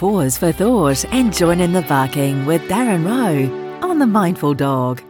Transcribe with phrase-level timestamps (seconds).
[0.00, 5.02] pause for thought and join in the barking with Darren Rowe on The Mindful Dog.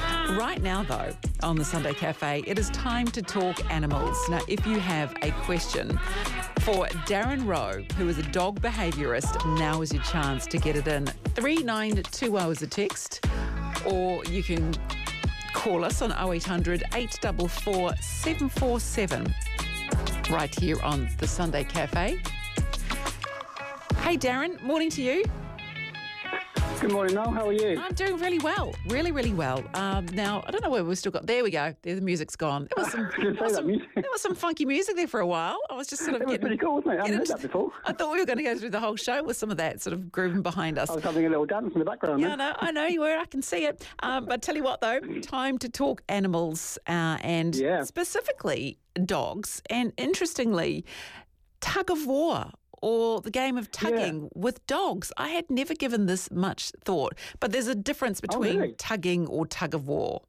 [0.00, 1.12] Right now, though,
[1.44, 4.18] on the Sunday Cafe, it is time to talk animals.
[4.28, 5.96] Now, if you have a question
[6.58, 10.88] for Darren Rowe, who is a dog behaviourist, now is your chance to get it
[10.88, 11.06] in.
[11.36, 13.24] 3920 is a text,
[13.86, 14.74] or you can
[15.52, 19.32] call us on 0800 844 747
[20.30, 22.20] right here on the Sunday Cafe.
[24.02, 25.24] Hey, Darren, morning to you.
[26.80, 27.30] Good morning, Noel.
[27.30, 27.78] How are you?
[27.78, 29.62] I'm doing really well, really, really well.
[29.74, 31.26] Um, now I don't know where we've still got.
[31.26, 31.74] There we go.
[31.82, 32.68] There, the music's gone.
[32.74, 35.58] There was some, there was some, there was some funky music there for a while.
[35.68, 36.46] I was just sort of it was getting.
[36.46, 37.00] pretty cool, wasn't it?
[37.00, 37.70] I haven't heard that before.
[37.84, 39.82] I thought we were going to go through the whole show with some of that
[39.82, 40.88] sort of grooving behind us.
[40.90, 42.20] I was having a little dance in the background.
[42.22, 43.16] Yeah, I know, I know you were.
[43.16, 43.86] I can see it.
[44.02, 47.82] Um, but tell you what, though, time to talk animals uh, and Yeah.
[47.84, 49.60] specifically dogs.
[49.68, 50.86] And interestingly,
[51.60, 55.12] tug of war or the game of tugging with dogs.
[55.16, 58.74] I had never given this much thought, but there's a difference oh, between Oh, really?
[58.78, 60.22] tugging or tug of war.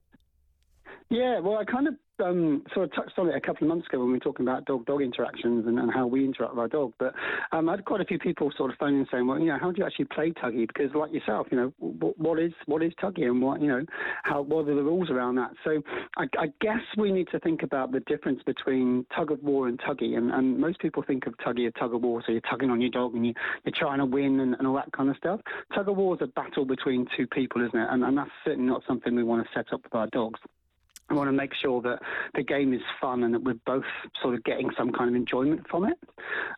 [1.09, 3.88] Yeah, well, I kind of um, sort of touched on it a couple of months
[3.88, 6.67] ago when we were talking about dog-dog interactions and, and how we interact with our
[6.67, 6.94] dog.
[7.00, 7.14] But
[7.52, 9.72] um, I had quite a few people sort of phoning saying, well, you know, how
[9.72, 10.67] do you actually play tuggy?
[10.67, 13.86] Because like yourself, you know, what, what is what is tuggy and what, you know,
[14.23, 15.52] how what are the rules around that?
[15.64, 15.81] So
[16.17, 19.80] I, I guess we need to think about the difference between tug of war and
[19.80, 20.17] tuggy.
[20.17, 22.81] And, and most people think of tuggy as tug of war, so you're tugging on
[22.81, 23.33] your dog and you,
[23.66, 25.39] you're trying to win and, and all that kind of stuff.
[25.73, 27.88] Tug of war is a battle between two people, isn't it?
[27.89, 30.39] And, and that's certainly not something we want to set up with our dogs.
[31.12, 32.00] I want to make sure that
[32.36, 33.84] the game is fun and that we're both
[34.22, 36.00] sort of getting some kind of enjoyment from it.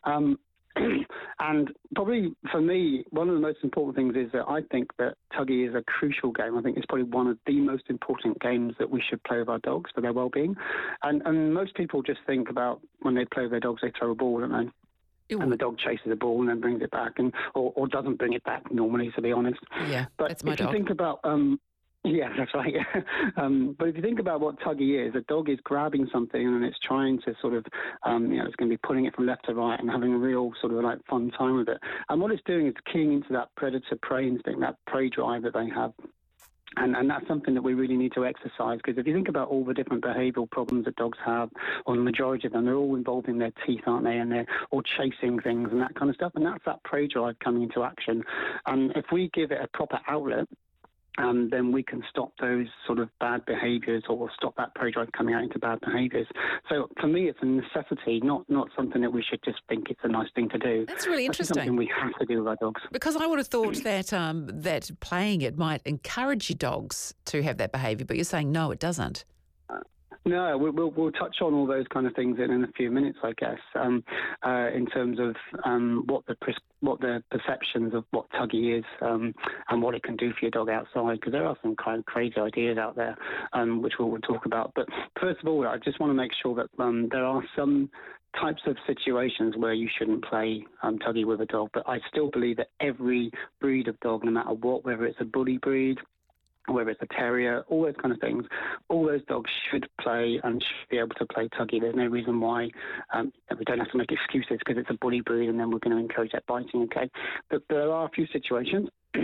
[0.04, 0.38] Um,
[1.40, 5.14] and probably for me, one of the most important things is that I think that
[5.32, 6.56] Tuggy is a crucial game.
[6.56, 9.48] I think it's probably one of the most important games that we should play with
[9.48, 10.56] our dogs for their well-being.
[11.02, 14.12] And, and most people just think about when they play with their dogs, they throw
[14.12, 14.70] a ball, don't they?
[15.30, 18.18] and the dog chases the ball and then brings it back, and or, or doesn't
[18.18, 19.58] bring it back normally, to be honest.
[19.88, 20.68] Yeah, But that's my if dog.
[20.68, 21.58] you think about, um,
[22.04, 22.74] yeah, that's right.
[23.36, 26.62] um, but if you think about what tuggy is, a dog is grabbing something and
[26.62, 27.64] it's trying to sort of,
[28.04, 30.12] um, you know, it's going to be pulling it from left to right and having
[30.12, 31.78] a real sort of like fun time with it.
[32.10, 35.54] And what it's doing is keying into that predator prey instinct, that prey drive that
[35.54, 35.92] they have.
[36.76, 39.48] And, and that's something that we really need to exercise because if you think about
[39.48, 41.48] all the different behavioural problems that dogs have,
[41.86, 44.18] or the majority of them, they're all involving their teeth, aren't they?
[44.18, 46.32] And they're all chasing things and that kind of stuff.
[46.34, 48.24] And that's that prey drive coming into action.
[48.66, 50.48] And if we give it a proper outlet,
[51.18, 55.10] um, then we can stop those sort of bad behaviours or stop that prey drive
[55.12, 56.26] coming out into bad behaviours.
[56.68, 60.00] So for me, it's a necessity, not not something that we should just think it's
[60.02, 60.84] a nice thing to do.
[60.86, 61.54] That's really interesting.
[61.54, 62.82] something we have to do with our dogs.
[62.90, 67.42] Because I would have thought that um, that playing it might encourage your dogs to
[67.42, 69.24] have that behaviour, but you're saying no, it doesn't.
[70.26, 73.18] No, we'll, we'll, touch on all those kind of things in, in a few minutes,
[73.22, 74.02] I guess, um,
[74.44, 78.84] uh, in terms of um, what the pres- what the perceptions of what tuggy is
[79.02, 79.34] um,
[79.68, 82.06] and what it can do for your dog outside, because there are some kind of
[82.06, 83.16] crazy ideas out there,
[83.52, 84.72] um, which we'll, we'll talk about.
[84.74, 84.86] But
[85.20, 87.90] first of all, I just want to make sure that um, there are some
[88.40, 92.30] types of situations where you shouldn't play um, tuggy with a dog, but I still
[92.30, 93.30] believe that every
[93.60, 95.98] breed of dog, no matter what, whether it's a bully breed,
[96.66, 98.44] whether it's a terrier, all those kind of things,
[98.88, 101.80] all those dogs should play and should be able to play tuggy.
[101.80, 102.70] There's no reason why
[103.12, 105.78] um, we don't have to make excuses because it's a bully breed and then we're
[105.78, 107.10] going to encourage that biting, okay?
[107.50, 108.88] But there are a few situations.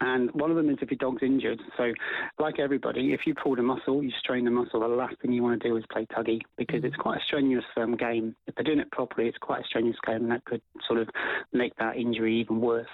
[0.00, 1.60] And one of them is if your dog's injured.
[1.76, 1.92] So,
[2.38, 5.42] like everybody, if you pulled a muscle, you strain the muscle, the last thing you
[5.42, 8.36] want to do is play tuggy because it's quite a strenuous um, game.
[8.46, 11.08] If they're doing it properly, it's quite a strenuous game, and that could sort of
[11.54, 12.86] make that injury even worse.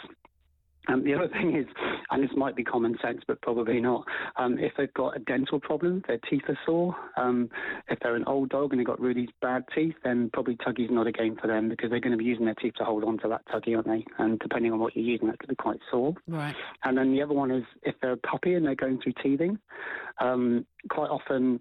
[0.88, 1.66] Um, the other thing is,
[2.10, 4.04] and this might be common sense, but probably not,
[4.36, 7.48] um, if they've got a dental problem, their teeth are sore, um,
[7.88, 11.06] if they're an old dog and they've got really bad teeth, then probably tuggy's not
[11.06, 13.18] a game for them because they're going to be using their teeth to hold on
[13.18, 14.04] to that tuggy, aren't they?
[14.18, 16.14] And depending on what you're using, that could be quite sore.
[16.26, 16.54] Right.
[16.84, 19.58] And then the other one is if they're a puppy and they're going through teething,
[20.20, 21.60] um, quite often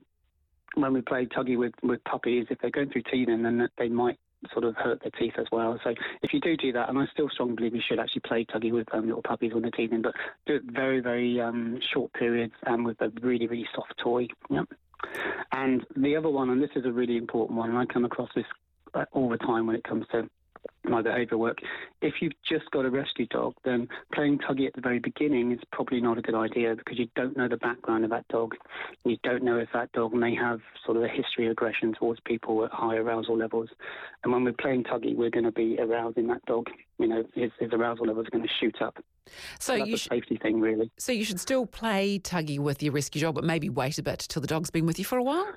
[0.75, 4.17] when we play tuggy with, with puppies, if they're going through teething, then they might
[4.51, 5.79] sort of hurt their teeth as well.
[5.83, 8.45] So if you do do that, and I still strongly believe you should actually play
[8.45, 10.13] tuggy with um, little puppies when they're teething, but
[10.45, 14.27] do it very, very um, short periods and with a really, really soft toy.
[14.49, 14.67] Yep.
[15.51, 18.29] And the other one, and this is a really important one, and I come across
[18.35, 18.45] this
[18.93, 20.29] uh, all the time when it comes to
[20.91, 21.57] my behaviour work.
[22.01, 25.59] If you've just got a rescue dog, then playing tuggy at the very beginning is
[25.71, 28.53] probably not a good idea because you don't know the background of that dog.
[29.05, 32.19] You don't know if that dog may have sort of a history of aggression towards
[32.25, 33.69] people at high arousal levels.
[34.23, 36.67] And when we're playing tuggy, we're going to be arousing that dog.
[36.99, 39.03] You know, his, his arousal levels are going to shoot up.
[39.59, 40.91] So that's you a sh- safety thing, really.
[40.97, 44.19] so you should still play tuggy with your rescue dog, but maybe wait a bit
[44.27, 45.47] till the dog's been with you for a while.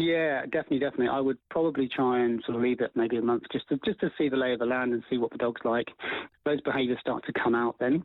[0.00, 1.08] Yeah, definitely, definitely.
[1.08, 4.00] I would probably try and sort of leave it maybe a month just to just
[4.00, 5.88] to see the lay of the land and see what the dog's like.
[6.46, 8.02] Those behaviours start to come out then.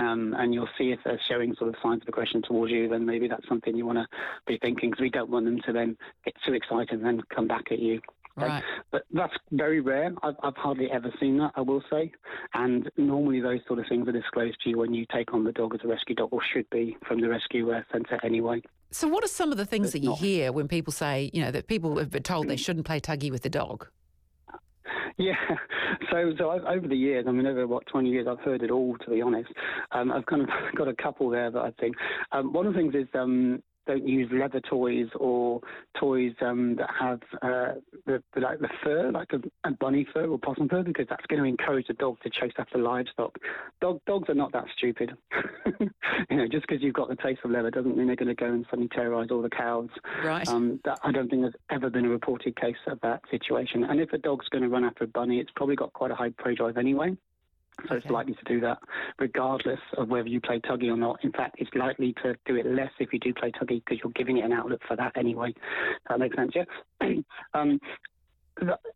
[0.00, 3.04] Um, and you'll see if they're showing sort of signs of aggression towards you, then
[3.04, 4.06] maybe that's something you want to
[4.46, 7.48] be thinking because we don't want them to then get too excited and then come
[7.48, 8.00] back at you.
[8.46, 8.62] Right.
[8.90, 10.12] But that's very rare.
[10.22, 12.12] I've, I've hardly ever seen that, I will say.
[12.54, 15.52] And normally those sort of things are disclosed to you when you take on the
[15.52, 18.62] dog as a rescue dog, or should be from the rescue centre anyway.
[18.90, 20.18] So, what are some of the things It's that you not.
[20.18, 23.30] hear when people say, you know, that people have been told they shouldn't play tuggy
[23.30, 23.86] with the dog?
[25.16, 25.34] Yeah.
[26.12, 28.70] So, so I've, over the years, I mean, over what 20 years, I've heard it
[28.70, 28.96] all.
[28.98, 29.50] To be honest,
[29.92, 31.92] um, I've kind of got a couple there that I've seen.
[32.32, 35.60] Um, one of the things is um, don't use leather toys or
[35.98, 37.74] toys um, that have uh,
[38.06, 41.26] the, the like the fur, like a, a bunny fur or possum fur, because that's
[41.26, 43.36] going to encourage the dog to chase after livestock.
[43.80, 45.12] Dog dogs are not that stupid.
[45.80, 48.34] you know, just because you've got the taste of leather doesn't mean they're going to
[48.34, 49.88] go and suddenly terrorise all the cows.
[50.22, 50.46] Right.
[50.48, 53.84] Um, that, I don't think there's ever been a reported case of that situation.
[53.84, 56.14] And if a dog's going to run after a bunny, it's probably got quite a
[56.14, 57.16] high prey drive anyway.
[57.88, 58.78] So it's likely to do that
[59.18, 61.22] regardless of whether you play tuggy or not.
[61.22, 64.12] In fact, it's likely to do it less if you do play tuggy because you're
[64.14, 65.54] giving it an outlet for that anyway.
[66.08, 66.64] That makes sense, yeah?
[67.54, 67.78] um,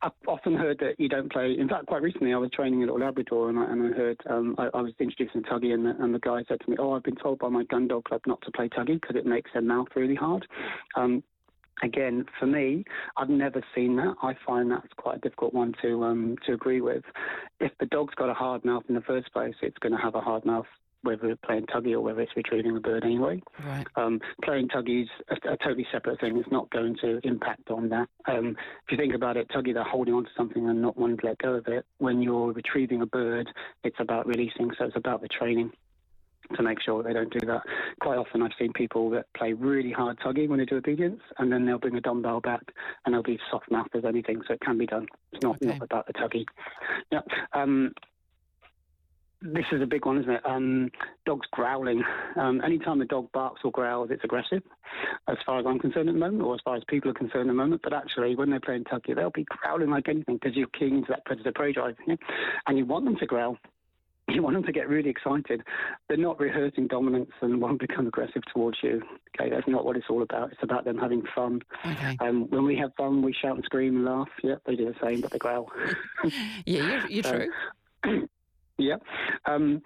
[0.03, 1.55] I've often heard that you don't play.
[1.59, 4.21] In fact, quite recently, I was training a little Labrador, and I, and I heard
[4.29, 6.93] um, I, I was introducing tuggy, and the, and the guy said to me, "Oh,
[6.93, 9.51] I've been told by my gun dog club not to play tuggy because it makes
[9.53, 10.47] their mouth really hard."
[10.97, 11.23] Um,
[11.83, 12.85] again, for me,
[13.17, 14.15] I've never seen that.
[14.23, 17.05] I find that's quite a difficult one to um, to agree with.
[17.61, 20.15] If the dog's got a hard mouth in the first place, it's going to have
[20.15, 20.67] a hard mouth
[21.03, 23.43] whether it's playing tuggy or whether it's retrieving a bird anyway.
[23.65, 23.87] Right.
[23.97, 26.37] Um, playing tuggy's a, a totally separate thing.
[26.37, 28.09] It's not going to impact on that.
[28.27, 31.19] Um, if you think about it, tuggy, they're holding on to something and not wanting
[31.19, 31.85] to let go of it.
[31.99, 33.49] When you're retrieving a bird,
[33.85, 35.73] it's about releasing, so it's about the training
[36.57, 37.63] to make sure they don't do that.
[38.01, 41.51] Quite often, I've seen people that play really hard tuggy when they do obedience, and
[41.53, 42.63] then they'll bring a dumbbell back
[43.05, 45.07] and they'll be soft mouthed as anything, so it can be done.
[45.33, 45.67] It's not, Okay.
[45.67, 46.45] not about the tuggy.
[47.11, 47.21] Yeah.
[47.53, 47.93] Um,
[49.45, 50.41] this is a big one, isn't it?
[50.47, 50.91] Um,
[51.27, 52.05] dogs growling.
[52.37, 54.63] Um, anytime a dog barks or growls, it's aggressive,
[55.27, 57.49] as far as I'm concerned at the moment, or as far as people are concerned
[57.49, 57.81] at the moment.
[57.83, 61.09] But actually, when they're playing tuggy, they'll be growling like anything because you're keying into
[61.09, 61.97] that predator prey drive,
[62.67, 63.59] and you want them to growl.
[64.29, 65.63] You want them to get really excited.
[66.09, 69.03] They're not rehearsing dominance and won't become aggressive towards you.
[69.39, 70.53] Okay, that's not what it's all about.
[70.53, 71.61] It's about them having fun.
[71.85, 72.17] Okay.
[72.21, 74.29] Um, when we have fun, we shout and scream and laugh.
[74.43, 75.71] Yeah, they do the same, but they growl.
[76.65, 77.45] Yeah, you're, you're So-
[78.05, 78.29] true.
[78.79, 78.97] yeah.
[79.47, 79.83] Um,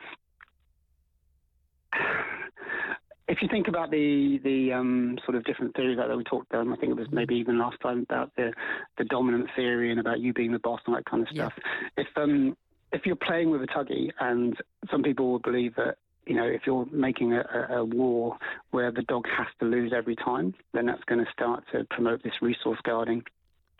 [3.28, 6.68] if you think about the the um, sort of different theories that we talked about,
[6.68, 8.52] I think it was maybe even last time about the
[8.98, 11.48] the dominant theory and about you being the boss and that kind of Yeah.
[11.48, 11.58] stuff.
[11.96, 12.56] If um
[12.96, 14.56] if you're playing with a tuggy, and
[14.90, 15.96] some people will believe that.
[16.28, 18.36] You know, if you're making a, a, war
[18.72, 22.24] where the dog has to lose every time, then that's going to start to promote
[22.24, 23.22] this resource guarding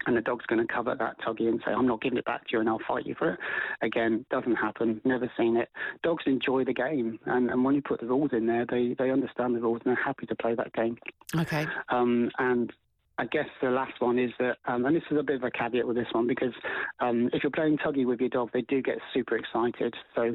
[0.07, 2.47] and the dog's going to cover that tuggy and say, I'm not giving it back
[2.47, 3.41] to you and I'll fight you for it.
[3.83, 5.01] Again, doesn't happen.
[5.05, 5.69] Never seen it.
[6.03, 7.19] Dogs enjoy the game.
[7.27, 9.97] And, and when you put the rules in there, they, they understand the rules and
[9.97, 10.97] they're happy to play that game.
[11.37, 11.67] Okay.
[11.89, 12.73] Um, and
[13.19, 15.51] I guess the last one is that, um, and this is a bit of a
[15.51, 16.53] caveat with this one, because
[17.01, 19.95] um, if you're playing tuggy with your dog, they do get super excited.
[20.15, 20.35] So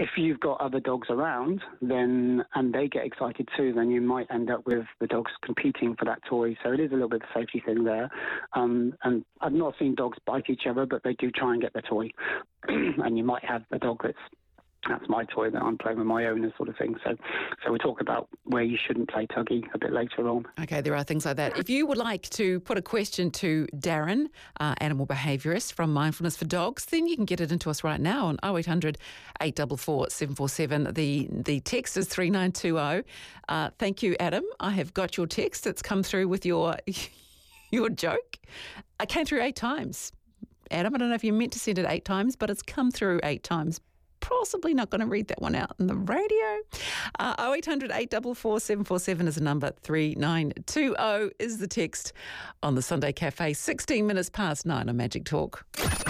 [0.00, 4.26] if you've got other dogs around, then and they get excited too, then you might
[4.30, 6.56] end up with the dogs competing for that toy.
[6.64, 8.08] So it is a little bit of a safety thing there.
[8.54, 11.74] Um, and I've not seen dogs bite each other, but they do try and get
[11.74, 12.08] the toy.
[12.68, 14.16] and you might have a dog that's
[14.88, 16.96] that's my toy that I'm playing with my owner, sort of thing.
[17.04, 17.16] So,
[17.64, 20.46] so we talk about where you shouldn't play tuggy a bit later on.
[20.60, 21.58] Okay, there are things like that.
[21.58, 24.26] If you would like to put a question to Darren,
[24.58, 28.00] uh, animal behaviourist from Mindfulness for Dogs, then you can get it into us right
[28.00, 28.96] now on 0800
[29.40, 30.94] 844 747.
[30.94, 33.06] The, the text is 3920.
[33.48, 34.44] Uh, thank you, Adam.
[34.60, 35.66] I have got your text.
[35.66, 36.76] It's come through with your,
[37.70, 38.38] your joke.
[38.98, 40.12] I came through eight times.
[40.70, 42.92] Adam, I don't know if you meant to send it eight times, but it's come
[42.92, 43.80] through eight times
[44.20, 46.58] possibly not going to read that one out on the radio.
[47.18, 49.72] Uh, 0800 844 747 is the number.
[49.82, 52.12] 3920 is the text
[52.62, 53.52] on the Sunday Cafe.
[53.52, 55.64] 16 minutes past nine on Magic Talk.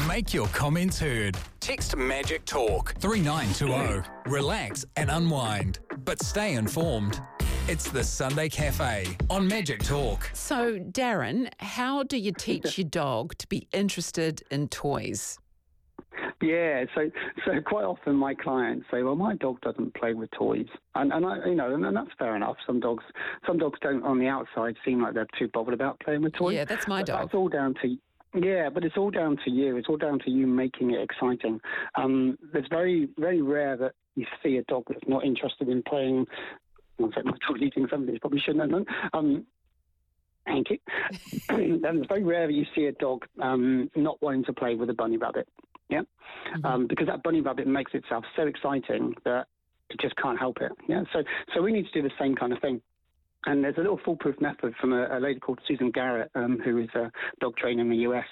[0.06, 1.36] Make your comments heard.
[1.60, 4.08] Text Magic Talk 3920.
[4.26, 7.20] Relax and unwind, but stay informed.
[7.68, 10.28] It's the Sunday Cafe on Magic Talk.
[10.32, 15.38] So, Darren, how do you teach your dog to be interested in toys?
[16.42, 17.10] Yeah, so
[17.44, 21.26] so quite often my clients say, "Well, my dog doesn't play with toys," and and
[21.26, 22.56] I, you know, and, and that's fair enough.
[22.66, 23.04] Some dogs,
[23.46, 26.54] some dogs don't on the outside seem like they're too bothered about playing with toys.
[26.54, 27.20] Yeah, that's my But dog.
[27.20, 27.96] That's all down to.
[28.34, 29.76] Yeah, but it's all down to you.
[29.76, 31.60] It's all down to you making it exciting.
[31.96, 36.26] Um, it's very, very rare that you see a dog that's not interested in playing.
[36.96, 38.14] One second, my dog's eating something.
[38.14, 38.86] He probably shouldn't have done.
[39.12, 39.46] Um,
[40.46, 40.78] Thank you.
[41.48, 44.90] and it's very rare that you see a dog um, not wanting to play with
[44.90, 45.48] a bunny rabbit.
[45.90, 46.64] Yeah, mm-hmm.
[46.64, 49.46] um, because that bunny rabbit makes itself so exciting that
[49.90, 50.72] it just can't help it.
[50.88, 51.22] Yeah, so
[51.54, 52.80] so we need to do the same kind of thing.
[53.46, 56.76] And there's a little foolproof method from a, a lady called Susan Garrett, um, who
[56.76, 58.26] is a dog trainer in the US,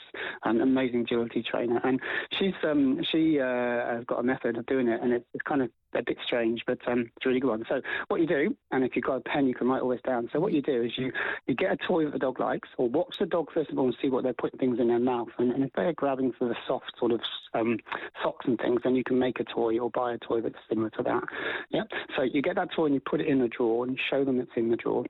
[0.44, 1.80] an amazing agility trainer.
[1.82, 1.98] And
[2.38, 5.62] she's um, she uh, has got a method of doing it, and it's, it's kind
[5.62, 7.64] of a bit strange, but um, it's a really good one.
[7.68, 10.00] So what you do, and if you've got a pen, you can write all this
[10.06, 10.28] down.
[10.32, 11.12] So what you do is you,
[11.46, 13.86] you get a toy that the dog likes, or watch the dog first of all
[13.86, 15.28] and see what they're putting things in their mouth.
[15.38, 17.20] And, and if they're grabbing for the soft sort of
[17.54, 17.78] um,
[18.22, 20.90] socks and things, then you can make a toy or buy a toy that's similar
[20.90, 21.22] to that.
[21.70, 21.84] Yeah.
[22.16, 24.40] So you get that toy and you put it in the drawer and show them
[24.40, 25.04] it's in the drawer.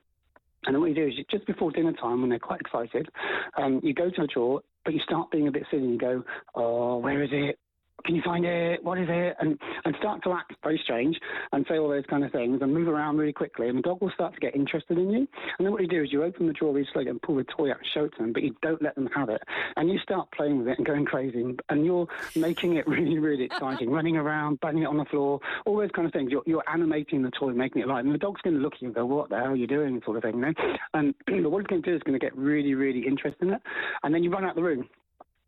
[0.67, 3.09] And then what you do is you, just before dinner time, when they're quite excited,
[3.57, 5.85] um, you go to the drawer, but you start being a bit silly.
[5.85, 7.59] And you go, oh, where is it?
[8.05, 8.83] Can you find it?
[8.85, 9.37] What is it?
[9.41, 11.19] And and start to act very strange
[11.53, 13.69] and say all those kind of things and move around really quickly.
[13.69, 15.29] And the dog will start to get interested in you.
[15.59, 17.45] And then what you do is you open the drawer really slowly and pull the
[17.45, 19.43] toy out and show it to them, but you don't let them have it.
[19.77, 21.57] And you start playing with it and going crazy.
[21.69, 25.77] And you're making it really, really exciting, running around, banging it on the floor, all
[25.77, 26.31] those kind of things.
[26.31, 28.05] You're, you're animating the toy, making it live.
[28.05, 29.67] And the dog's going to look at you and go, what the hell are you
[29.67, 30.01] doing?
[30.05, 30.35] Sort of thing.
[30.35, 30.53] You know?
[30.95, 31.15] And
[31.51, 33.63] what it's going to do is going to get really, really interested in it.
[34.03, 34.89] And then you run out the room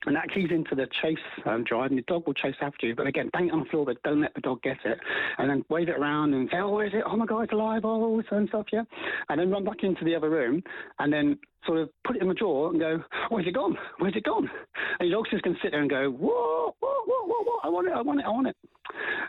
[0.06, 2.94] and that keys into the chase um, drive, and the dog will chase after you.
[2.94, 4.98] But again, bang it on the floor, but don't let the dog get it.
[5.38, 7.04] And then wave it around and say, oh, where is it?
[7.06, 7.82] Oh, my God, it's alive.
[7.84, 8.82] Oh, this and stuff, yeah.
[9.28, 10.62] And then run back into the other room
[10.98, 13.76] and then sort of put it in the drawer and go, where's it gone?
[13.98, 14.48] Where's it gone?
[14.98, 17.58] And your dog's just going to sit there and go, whoa, whoa, whoa, whoa, whoa,
[17.62, 18.56] I want it, I want it, I want it.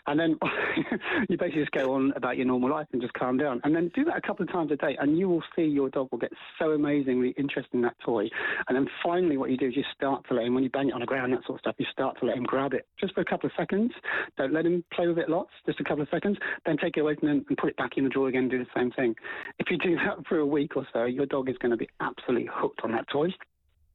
[0.06, 0.38] And then
[1.28, 3.60] you basically just go on about your normal life and just calm down.
[3.64, 5.88] And then do that a couple of times a day, and you will see your
[5.90, 8.28] dog will get so amazingly interested in that toy.
[8.68, 10.88] And then finally, what you do is you start to let him, when you bang
[10.88, 12.86] it on the ground, that sort of stuff, you start to let him grab it
[13.00, 13.92] just for a couple of seconds.
[14.36, 16.36] Don't let him play with it lots, just a couple of seconds.
[16.66, 18.50] Then take it away from him and put it back in the drawer again and
[18.50, 19.14] do the same thing.
[19.58, 21.88] If you do that for a week or so, your dog is going to be
[22.00, 23.28] absolutely hooked on that toy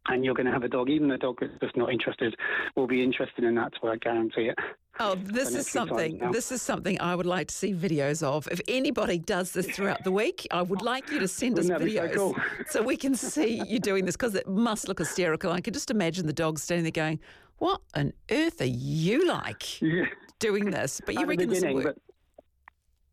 [0.07, 2.35] and you're going to have a dog, even a dog that's just not interested,
[2.75, 3.91] will be interested in that toy.
[3.91, 4.57] I guarantee it.
[4.99, 6.19] Oh, this is something.
[6.31, 8.47] This is something I would like to see videos of.
[8.51, 12.13] If anybody does this throughout the week, I would like you to send us videos
[12.13, 12.35] so, cool?
[12.67, 15.51] so, we can see you doing this because it must look hysterical.
[15.51, 17.19] I can just imagine the dog standing there going,
[17.57, 20.05] "What on earth are you like yeah.
[20.39, 21.97] doing this?" But you reckon this will work?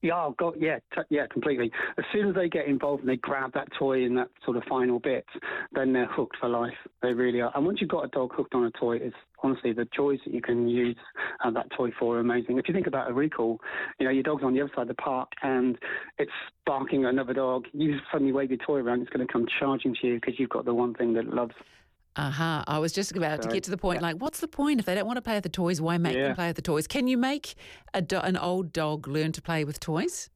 [0.04, 1.73] Yeah, oh, God, yeah, t- yeah, completely.
[1.96, 4.62] As soon as they get involved and they grab that toy in that sort of
[4.64, 5.25] final bit,
[5.73, 6.75] then they're hooked for life.
[7.00, 7.50] They really are.
[7.54, 10.34] And once you've got a dog hooked on a toy, it's honestly the joys that
[10.34, 10.99] you can use
[11.42, 12.58] uh, that toy for are amazing.
[12.58, 13.61] If you think about a recall,
[13.99, 15.78] you know, your dog's on the other side of the park and
[16.18, 16.30] it's
[16.66, 17.64] barking at another dog.
[17.73, 20.50] You suddenly wave your toy around, it's going to come charging to you because you've
[20.50, 21.54] got the one thing that loves.
[22.16, 22.59] Aha.
[22.61, 22.64] Uh-huh.
[22.66, 24.00] I was just about so, to get to the point.
[24.00, 24.80] Like, what's the point?
[24.80, 26.28] If they don't want to play with the toys, why make yeah.
[26.28, 26.87] them play with the toys?
[26.87, 27.54] Can you make
[28.06, 30.30] do- an old dog learn to play with toys?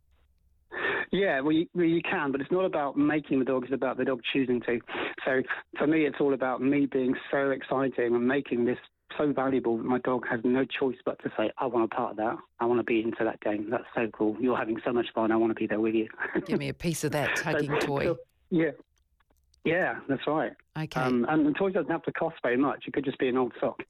[1.11, 3.97] Yeah, well you, well, you can, but it's not about making the dog, it's about
[3.97, 4.79] the dog choosing to.
[5.25, 5.43] So
[5.79, 8.79] for me, it's all about me being so exciting and making this
[9.17, 12.13] so valuable that my dog has no choice but to say, I want a part
[12.13, 12.37] of that.
[12.61, 13.69] I want to be into that game.
[13.71, 14.37] That's so cool.
[14.39, 15.33] You're having so much fun.
[15.33, 16.09] I want to be there with you.
[16.47, 18.05] Give me a piece of that tugging so, toy.
[18.05, 18.19] So,
[18.51, 18.71] yeah.
[19.65, 20.53] Yeah, that's right.
[20.79, 21.01] Okay.
[21.01, 22.85] Um, and the toy doesn't have to cost very much.
[22.87, 23.83] It could just be an old sock.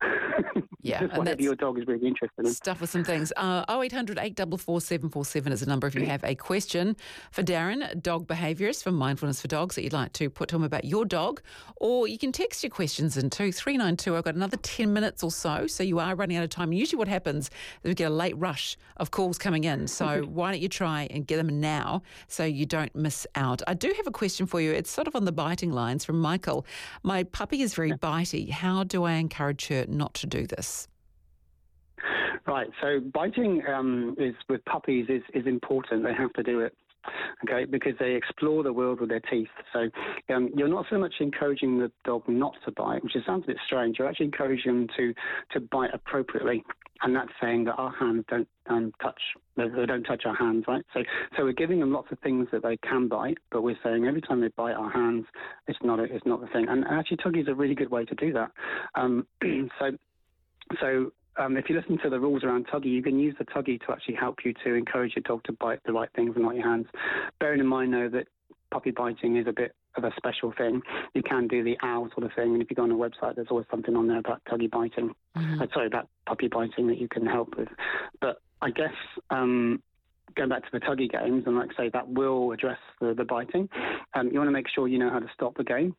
[0.82, 1.00] yeah.
[1.00, 2.52] just whatever your dog is really interested in.
[2.52, 3.32] Stuff with some things.
[3.36, 6.96] Uh, 0800 844 747 is the number if you have a question
[7.30, 10.62] for Darren, dog behaviourist from Mindfulness for Dogs that you'd like to put to him
[10.62, 11.40] about your dog.
[11.76, 14.16] Or you can text your questions in 2392.
[14.16, 16.72] I've got another 10 minutes or so, so you are running out of time.
[16.72, 17.50] Usually what happens
[17.82, 19.86] is we get a late rush of calls coming in.
[19.88, 23.62] So why don't you try and get them now so you don't miss out?
[23.66, 24.72] I do have a question for you.
[24.72, 26.66] It's sort of on the biting lines from my Michael,
[27.02, 28.50] my puppy is very bitey.
[28.50, 30.86] How do I encourage her not to do this?
[32.46, 32.68] Right.
[32.82, 36.04] So biting um, is with puppies is, is important.
[36.04, 36.74] They have to do it.
[37.44, 39.48] Okay, because they explore the world with their teeth.
[39.72, 39.88] So
[40.28, 43.58] um, you're not so much encouraging the dog not to bite, which sounds a bit
[43.64, 43.98] strange.
[43.98, 45.14] You're actually encouraging them to
[45.52, 46.64] to bite appropriately,
[47.02, 49.20] and that's saying that our hands don't um, touch.
[49.56, 50.84] They don't touch our hands, right?
[50.94, 51.00] So
[51.36, 54.20] so we're giving them lots of things that they can bite, but we're saying every
[54.20, 55.24] time they bite our hands,
[55.66, 56.66] it's not a, it's not the thing.
[56.68, 58.50] And actually, Tuggy is a really good way to do that.
[58.94, 59.26] Um,
[59.78, 59.96] so
[60.80, 63.78] so um, if you listen to the rules around tuggy, you can use the tuggy
[63.86, 66.54] to actually help you to encourage your dog to bite the right things and not
[66.54, 66.86] your hands.
[67.40, 68.26] Bearing in mind, though, that
[68.76, 70.82] puppy biting is a bit of a special thing.
[71.14, 73.34] You can do the owl sort of thing, and if you go on a website,
[73.34, 75.14] there's always something on there about tuggy biting.
[75.34, 75.62] Mm-hmm.
[75.62, 77.68] Uh, sorry, about puppy biting that you can help with.
[78.20, 78.92] But I guess
[79.30, 79.82] um,
[80.34, 83.24] going back to the tuggy games, and like I say, that will address the, the
[83.24, 83.70] biting.
[84.12, 85.96] Um, you want to make sure you know how to stop the game.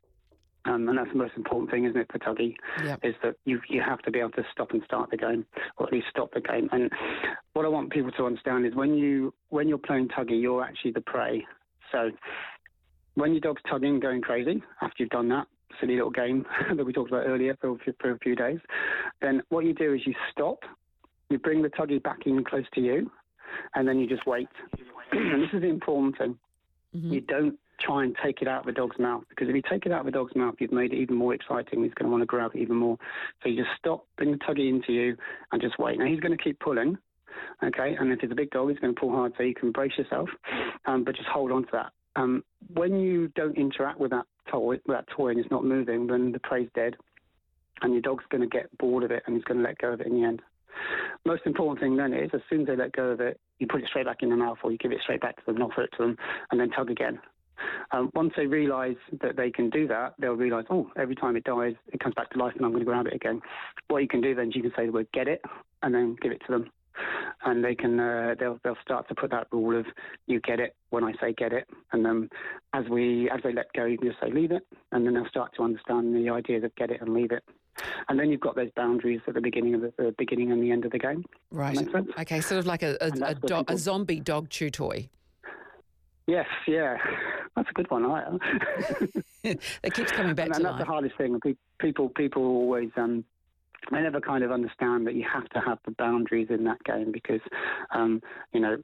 [0.65, 2.53] Um, and that's the most important thing, isn't it, for Tuggy?
[2.84, 3.00] Yep.
[3.01, 5.88] Is that you you have to be able to stop and start the game, or
[5.88, 6.69] at least stop the game.
[6.72, 6.91] And
[7.53, 10.91] what I want people to understand is when you when you're playing Tuggy, you're actually
[10.91, 11.43] the prey.
[11.91, 12.12] So
[13.17, 15.47] when your dog's tugging, going crazy, after you've done that
[15.79, 16.45] silly little game
[16.75, 18.59] that we talked about earlier for, for a few days,
[19.21, 20.59] then what you do is you stop,
[21.29, 23.12] you bring the tuggy back in close to you,
[23.74, 24.47] and then you just wait.
[25.12, 26.38] and this is the important thing.
[26.95, 27.12] Mm-hmm.
[27.12, 29.86] You don't try and take it out of the dog's mouth because if you take
[29.86, 31.83] it out of the dog's mouth, you've made it even more exciting.
[31.83, 32.97] He's going to want to grab it even more.
[33.41, 35.17] So you just stop, bring the tuggy into you,
[35.51, 35.97] and just wait.
[35.97, 36.97] Now he's going to keep pulling,
[37.63, 37.95] okay?
[38.00, 39.93] And if it's a big dog, he's going to pull hard, so you can brace
[39.97, 40.29] yourself,
[40.86, 41.91] um, but just hold on to that.
[42.17, 42.43] Um,
[42.74, 46.39] when you don't interact with that toy, that toy, and it's not moving, then the
[46.39, 46.95] prey's dead,
[47.81, 49.93] and your dog's going to get bored of it, and he's going to let go
[49.93, 50.41] of it in the end.
[51.25, 53.81] Most important thing then is, as soon as they let go of it, you put
[53.81, 55.63] it straight back in the mouth, or you give it straight back to them, and
[55.63, 56.17] offer it to them,
[56.51, 57.19] and then tug again.
[57.91, 61.43] Um, once they realise that they can do that, they'll realise, oh, every time it
[61.43, 63.41] dies, it comes back to life, and I'm going to grab it again.
[63.88, 65.41] What you can do then is you can say the word "get it"
[65.83, 66.71] and then give it to them,
[67.46, 69.86] and they can uh, they'll they'll start to put that rule of
[70.25, 72.30] you get it when I say get it, and then
[72.74, 75.27] as we as they let go, you can just say leave it, and then they'll
[75.27, 77.44] start to understand the ideas of get it and leave it.
[78.10, 80.72] And then you've got those boundaries at the beginning of the, the beginning and the
[80.72, 81.24] end of the game.
[81.51, 81.77] Right.
[82.20, 85.10] Okay, sort of like a a, a, do- a zombie dog chew toy.
[86.27, 86.98] Yes, yeah,
[87.56, 88.06] that's a good one.
[88.06, 88.38] I
[89.44, 91.39] it keeps coming back and, to and that's the hardest thing.
[91.80, 93.24] People, people always um,
[93.91, 97.12] they never kind of understand that you have to have the boundaries in that game
[97.12, 97.41] because,
[97.91, 98.22] um,
[98.53, 98.77] you know,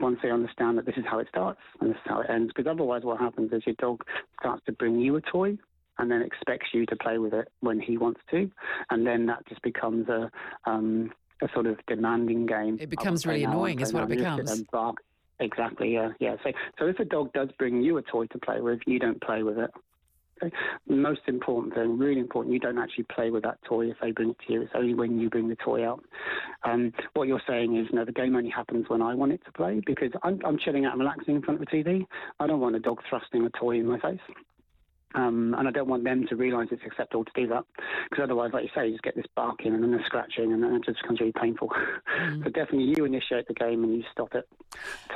[0.00, 2.52] once they understand that this is how it starts and this is how it ends,
[2.54, 4.02] because otherwise what happens is your dog
[4.40, 5.56] starts to bring you a toy
[5.98, 8.50] and then expects you to play with it when he wants to,
[8.90, 10.30] and then that just becomes a
[10.66, 11.10] um,
[11.42, 12.78] a sort of demanding game.
[12.80, 14.64] It becomes really annoying, is what it becomes.
[15.38, 16.36] Exactly, yeah, yeah.
[16.42, 19.20] So, so if a dog does bring you a toy to play with, you don't
[19.20, 19.70] play with it.
[20.42, 20.54] Okay.
[20.86, 24.30] Most important thing, really important, you don't actually play with that toy if they bring
[24.30, 24.62] it to you.
[24.62, 26.04] It's only when you bring the toy out.
[26.64, 29.52] Um, what you're saying is, no, the game only happens when I want it to
[29.52, 32.06] play because I'm, I'm chilling out and relaxing in front of the TV.
[32.38, 34.20] I don't want a dog thrusting a toy in my face.
[35.14, 37.64] Um, and I don't want them to realise it's acceptable to do that,
[38.10, 40.62] because otherwise, like you say, you just get this barking and then the scratching, and
[40.62, 41.70] then it just becomes really painful.
[42.20, 42.38] Mm.
[42.44, 44.46] so definitely, you initiate the game and you stop it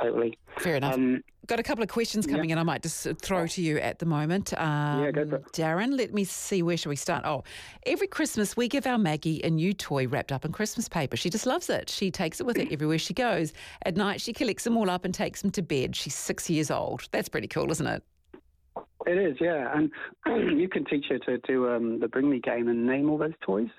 [0.01, 0.37] totally.
[0.57, 0.95] Fair enough.
[0.95, 2.53] Um, Got a couple of questions coming yeah.
[2.53, 2.59] in.
[2.59, 4.53] I might just throw to you at the moment.
[4.53, 5.51] Um, yeah, go for it.
[5.53, 6.61] Darren, let me see.
[6.61, 7.25] Where should we start?
[7.25, 7.43] Oh,
[7.85, 11.17] every Christmas we give our Maggie a new toy wrapped up in Christmas paper.
[11.17, 11.89] She just loves it.
[11.89, 13.53] She takes it with her everywhere she goes.
[13.85, 15.95] At night, she collects them all up and takes them to bed.
[15.95, 17.07] She's six years old.
[17.11, 18.03] That's pretty cool, isn't it?
[19.07, 19.91] It is, yeah, and
[20.59, 23.33] you can teach her to do um, the Bring Me game and name all those
[23.41, 23.69] toys.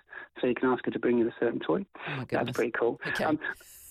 [0.40, 1.84] So you can ask her to bring you a certain toy.
[2.08, 3.00] Oh That's pretty cool.
[3.06, 3.24] Okay.
[3.24, 3.38] Um,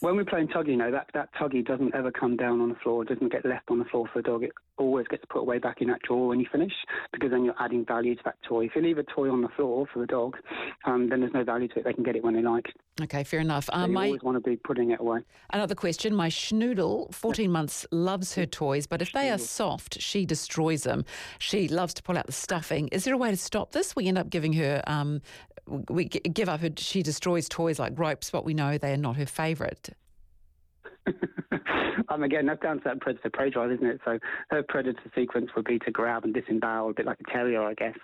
[0.02, 2.76] when we're playing tuggy, you know, that, that tuggy doesn't ever come down on the
[2.76, 3.06] floor.
[3.06, 4.44] Doesn't get left on the floor for the dog.
[4.44, 6.74] It always gets put away back in that drawer when you finish
[7.14, 8.66] because then you're adding value to that toy.
[8.66, 10.38] If you leave a toy on the floor for the dog,
[10.86, 11.86] um, then there's no value to it.
[11.86, 12.66] They can get it when they like.
[13.00, 13.66] Okay, fair enough.
[13.66, 15.20] So you my, always want to be putting it away.
[15.52, 16.16] Another question.
[16.16, 21.06] My schnoodle, 14 months, loves her toys, but if they are soft, she destroys them.
[21.38, 22.88] She loves to pull out the stuffing.
[22.88, 23.96] Is there a way to stop this?
[23.96, 25.22] We end up giving her, um,
[25.90, 29.26] we give up she destroys toys like ropes, but we know they are not her
[29.26, 29.90] favourite.
[32.10, 34.02] um, again, that's down to that predator prey drive, isn't it?
[34.06, 37.64] So her predator sequence would be to grab and disembowel, a bit like a terrier,
[37.64, 37.98] I guess.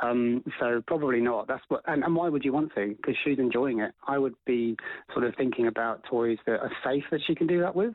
[0.00, 1.48] Um, so probably not.
[1.48, 1.82] That's what.
[1.86, 2.94] And, and why would you want to?
[2.96, 3.92] Because she's enjoying it.
[4.06, 4.76] I would be
[5.12, 7.94] sort of thinking about toys that are safe that she can do that with,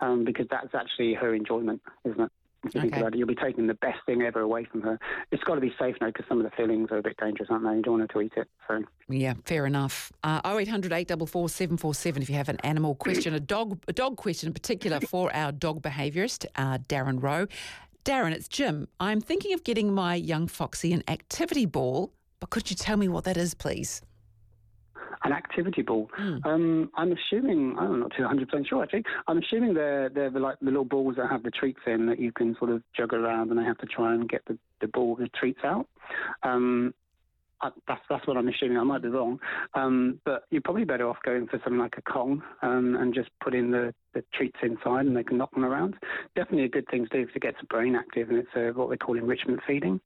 [0.00, 2.32] um, because that's actually her enjoyment, isn't it?
[2.64, 2.90] If you okay.
[2.90, 4.98] think about it, you'll be taking the best thing ever away from her.
[5.32, 7.48] It's got to be safe now because some of the fillings are a bit dangerous,
[7.50, 7.76] aren't they?
[7.76, 8.48] You don't want her to eat it.
[8.68, 10.12] So yeah, fair enough.
[10.22, 14.48] Uh, 0800 844 747 if you have an animal question, a dog, a dog question
[14.48, 17.46] in particular for our dog behaviourist, uh, Darren Rowe.
[18.04, 18.88] Darren, it's Jim.
[18.98, 23.08] I'm thinking of getting my young Foxy an activity ball, but could you tell me
[23.08, 24.02] what that is, please?
[25.24, 26.10] An activity ball.
[26.18, 26.46] Mm.
[26.46, 29.04] Um, I'm assuming I'm not too 100 percent sure actually.
[29.28, 32.32] I'm assuming they're they're like the little balls that have the treats in that you
[32.32, 35.16] can sort of juggle around, and they have to try and get the the ball
[35.16, 35.86] the treats out.
[36.42, 36.94] Um,
[37.86, 38.78] that's that's what I'm assuming.
[38.78, 39.38] I might be wrong,
[39.74, 43.30] um, but you're probably better off going for something like a Kong um, and just
[43.42, 45.94] putting the, the treats inside, and they can knock them around.
[46.34, 48.72] Definitely a good thing to do because it gets the brain active, and it's uh,
[48.74, 50.00] what they call enrichment feeding.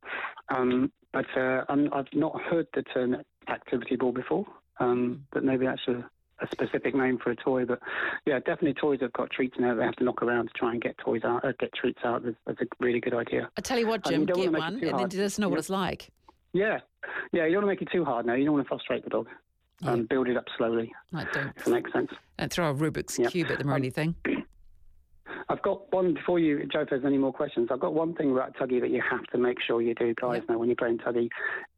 [0.54, 3.16] Um, but uh, i have not heard the term
[3.48, 4.44] activity ball before
[4.78, 6.04] um, but maybe that's a,
[6.42, 7.64] a, specific name for a toy.
[7.64, 7.80] But
[8.26, 9.74] yeah, definitely toys have got treats there.
[9.74, 12.24] They have to knock around to try and get toys out, uh, get treats out.
[12.24, 13.48] That's, that's, a really good idea.
[13.56, 15.50] I tell you what, Jim, get one and then let us know yeah.
[15.50, 16.10] what it's like.
[16.52, 16.78] Yeah,
[17.32, 17.44] yeah.
[17.46, 18.34] You don't want to make it too hard now.
[18.34, 19.28] You don't want to frustrate the dog.
[19.82, 19.90] Yeah.
[19.90, 20.90] Um, build it up slowly.
[21.12, 21.52] I don't.
[21.54, 22.10] If it makes sense.
[22.38, 23.30] Don't throw a Rubik's yep.
[23.30, 24.14] cube at them or um, anything.
[25.48, 26.80] I've got one before you, Joe.
[26.80, 29.38] If there's any more questions, I've got one thing about Tuggy that you have to
[29.38, 30.40] make sure you do, guys.
[30.40, 30.48] Yep.
[30.48, 31.28] Know when you're playing Tuggy,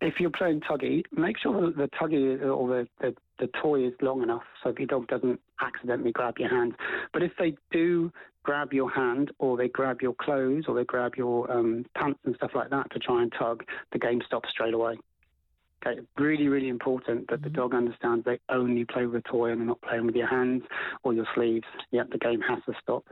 [0.00, 3.92] if you're playing Tuggy, make sure that the Tuggy or the, the the toy is
[4.00, 6.74] long enough so your dog doesn't accidentally grab your hand.
[7.12, 11.14] But if they do grab your hand or they grab your clothes or they grab
[11.16, 14.74] your um, pants and stuff like that to try and tug, the game stops straight
[14.74, 14.96] away.
[15.86, 17.56] Okay, really, really important that the mm-hmm.
[17.56, 20.62] dog understands they only play with a toy and they're not playing with your hands
[21.04, 21.66] or your sleeves.
[21.92, 23.04] Yeah, the game has to stop.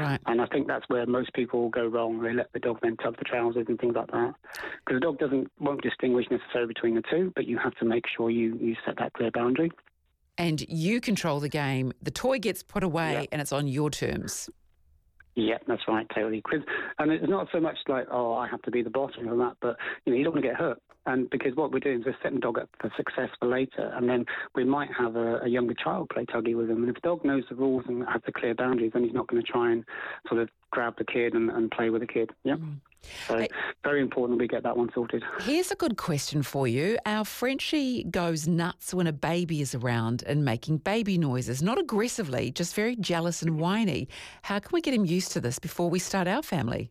[0.00, 0.20] Right.
[0.26, 2.22] And I think that's where most people go wrong.
[2.22, 4.34] They let the dog then tug the trousers and things like that.
[4.84, 8.04] Because the dog doesn't won't distinguish necessarily between the two, but you have to make
[8.16, 9.70] sure you, you set that clear boundary.
[10.38, 11.92] And you control the game.
[12.02, 13.26] The toy gets put away yeah.
[13.32, 14.48] and it's on your terms.
[15.34, 16.42] Yeah, that's right, totally.
[16.98, 19.56] And it's not so much like, oh, I have to be the boss and that,
[19.62, 20.78] but you know, you don't want to get hurt.
[21.06, 23.92] And because what we're doing is we're setting the dog up for success for later,
[23.96, 26.82] and then we might have a, a younger child play tuggy with them.
[26.82, 29.26] And if the dog knows the rules and has the clear boundaries, then he's not
[29.26, 29.84] going to try and
[30.28, 32.30] sort of grab the kid and, and play with the kid.
[32.44, 32.54] Yeah.
[32.54, 32.76] Mm.
[33.26, 33.48] So hey,
[33.84, 35.22] very important we get that one sorted.
[35.40, 36.98] Here's a good question for you.
[37.06, 42.50] Our Frenchie goes nuts when a baby is around and making baby noises, not aggressively,
[42.50, 44.08] just very jealous and whiny.
[44.42, 46.90] How can we get him used to this before we start our family?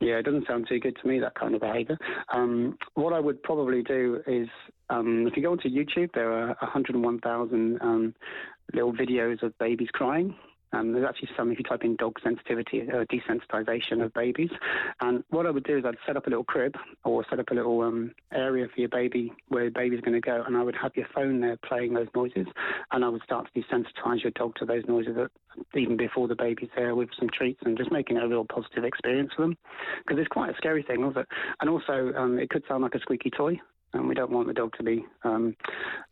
[0.00, 1.96] Yeah, it doesn't sound too good to me, that kind of behaviour.
[2.34, 4.48] Um, what I would probably do is,
[4.90, 8.14] um, if you go onto YouTube, there are 101,000 um,
[8.74, 10.34] little videos of babies crying.
[10.72, 14.50] Um, there's actually some, if you type in dog sensitivity, uh, desensitization of babies.
[15.00, 17.50] And what I would do is I'd set up a little crib or set up
[17.50, 20.62] a little um, area for your baby where the baby's going to go, and I
[20.62, 22.46] would have your phone there playing those noises,
[22.92, 25.16] and I would start to desensitize your dog to those noises
[25.74, 28.84] even before the baby's there with some treats and just making it a real positive
[28.84, 29.56] experience for them.
[29.98, 31.26] Because it's quite a scary thing, was it?
[31.60, 33.60] And also, um, it could sound like a squeaky toy
[33.94, 35.54] and we don't want the dog to be um,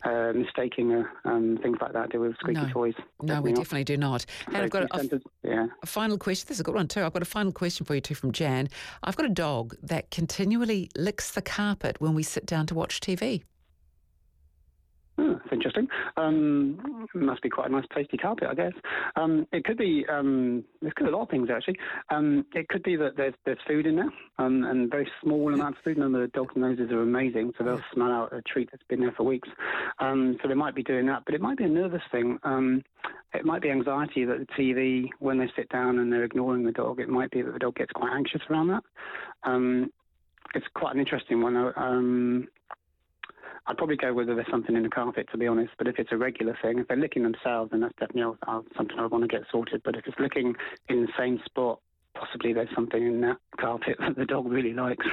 [0.03, 2.69] uh, mistaking uh, um, things like that do with squeaky no.
[2.69, 2.93] toys.
[3.21, 4.25] No, we definitely do not.
[4.47, 5.67] And so I've got a, yeah.
[5.81, 6.45] a, final question.
[6.47, 7.03] This is a good one too.
[7.03, 8.69] I've got a final question for you too from Jan.
[9.03, 12.99] I've got a dog that continually licks the carpet when we sit down to watch
[12.99, 13.43] TV.
[15.51, 15.87] That's interesting.
[16.17, 18.73] Um, must be quite a nice, tasty carpet, I guess.
[19.15, 20.05] Um, it could be.
[20.09, 21.77] Um, there could be a lot of things actually.
[22.09, 25.79] Um, it could be that there's there's food in there, um, and very small amounts
[25.79, 25.97] of food.
[25.97, 29.11] And the dog's noses are amazing, so they'll smell out a treat that's been there
[29.11, 29.49] for weeks.
[29.99, 32.39] Um, so they might be doing that, but it might be a nervous thing.
[33.33, 36.71] it might be anxiety that the TV, when they sit down and they're ignoring the
[36.71, 38.83] dog, it might be that the dog gets quite anxious around that.
[40.53, 41.55] it's quite an interesting one.
[43.71, 45.71] I'd probably go whether there's something in the carpet, to be honest.
[45.77, 48.35] But if it's a regular thing, if they're licking themselves, then that's definitely
[48.75, 49.81] something I want to get sorted.
[49.85, 50.55] But if it's licking
[50.89, 51.79] in the same spot,
[52.13, 55.05] possibly there's something in that carpet that the dog really likes.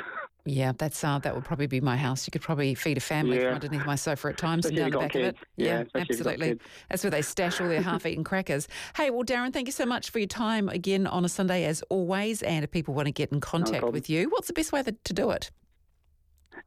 [0.44, 2.26] Yeah, that's uh, that would probably be my house.
[2.26, 3.44] You could probably feed a family yeah.
[3.44, 5.28] from underneath my sofa at times especially and down the back kids.
[5.28, 5.36] of it.
[5.56, 6.58] Yeah, yeah absolutely.
[6.88, 8.66] That's where they stash all their half-eaten crackers.
[8.96, 11.82] Hey, well, Darren, thank you so much for your time again on a Sunday as
[11.90, 12.42] always.
[12.42, 14.82] And if people want to get in contact no with you, what's the best way
[14.82, 15.52] to do it?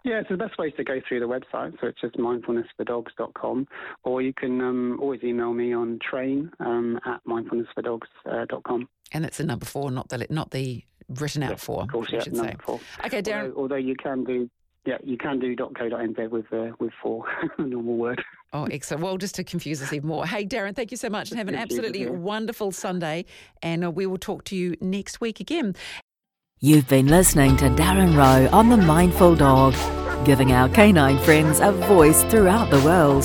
[0.03, 1.79] Yeah, so the best way is to go through the website.
[1.79, 3.67] So it's just mindfulness4dogs.com,
[4.03, 8.89] or you can um, always email me on train um, at mindfulness4dogs.com.
[9.13, 11.83] And that's the number four, not the not the written out four.
[11.83, 12.55] Of course, yeah, number say.
[12.63, 12.79] four.
[13.05, 13.49] Okay, Darren.
[13.49, 14.49] Although, although, you can do.
[14.83, 17.25] Yeah, you can do .co.nz with uh, with four,
[17.59, 18.23] normal word.
[18.53, 19.03] Oh, excellent.
[19.03, 20.25] Well, just to confuse us even more.
[20.25, 23.25] Hey, Darren, thank you so much and have an absolutely wonderful Sunday.
[23.61, 25.75] And uh, we will talk to you next week again.
[26.63, 29.73] You've been listening to Darren Rowe on The Mindful Dog,
[30.23, 33.23] giving our canine friends a voice throughout the world.